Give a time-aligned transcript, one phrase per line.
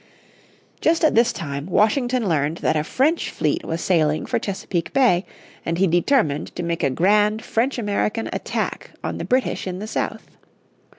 [0.79, 5.27] Just at this time Washington learned that a French fleet was sailing for Chesapeake Bay,
[5.63, 9.85] and he determined to make a grand French American attack on the British in the
[9.85, 10.37] south.